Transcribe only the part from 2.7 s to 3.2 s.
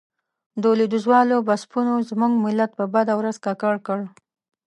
په بده